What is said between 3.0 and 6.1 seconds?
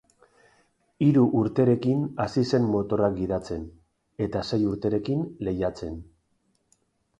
gidatzen; eta sei urterekin, lehiatzen.